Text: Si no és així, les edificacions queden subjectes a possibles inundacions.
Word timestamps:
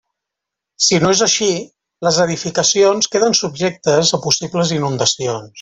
Si 0.85 0.97
no 1.03 1.11
és 1.15 1.21
així, 1.25 1.49
les 2.07 2.19
edificacions 2.25 3.13
queden 3.17 3.39
subjectes 3.43 4.15
a 4.19 4.23
possibles 4.29 4.77
inundacions. 4.81 5.49